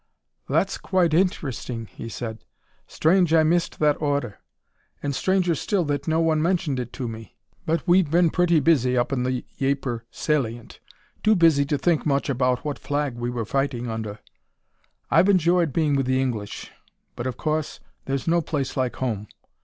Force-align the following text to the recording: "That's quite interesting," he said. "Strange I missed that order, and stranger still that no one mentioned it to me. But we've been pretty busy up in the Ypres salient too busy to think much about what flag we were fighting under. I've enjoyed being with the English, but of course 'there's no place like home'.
"That's 0.49 0.79
quite 0.79 1.13
interesting," 1.13 1.85
he 1.85 2.09
said. 2.09 2.43
"Strange 2.87 3.35
I 3.35 3.43
missed 3.43 3.77
that 3.77 4.01
order, 4.01 4.39
and 5.03 5.13
stranger 5.13 5.53
still 5.53 5.85
that 5.85 6.07
no 6.07 6.19
one 6.19 6.41
mentioned 6.41 6.79
it 6.79 6.91
to 6.93 7.07
me. 7.07 7.35
But 7.67 7.87
we've 7.87 8.09
been 8.09 8.31
pretty 8.31 8.59
busy 8.61 8.97
up 8.97 9.13
in 9.13 9.21
the 9.21 9.45
Ypres 9.61 10.01
salient 10.09 10.79
too 11.21 11.35
busy 11.35 11.65
to 11.65 11.77
think 11.77 12.03
much 12.03 12.29
about 12.31 12.65
what 12.65 12.79
flag 12.79 13.13
we 13.13 13.29
were 13.29 13.45
fighting 13.45 13.91
under. 13.91 14.17
I've 15.11 15.29
enjoyed 15.29 15.71
being 15.71 15.95
with 15.95 16.07
the 16.07 16.19
English, 16.19 16.71
but 17.15 17.27
of 17.27 17.37
course 17.37 17.79
'there's 18.05 18.27
no 18.27 18.41
place 18.41 18.75
like 18.75 18.95
home'. 18.95 19.27